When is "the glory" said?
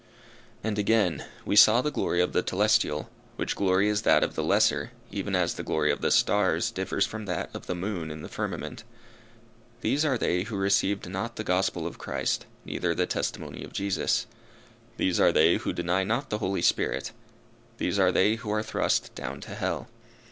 1.83-2.21, 5.53-5.91